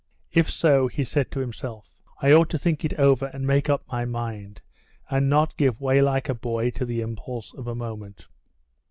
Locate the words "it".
2.83-2.95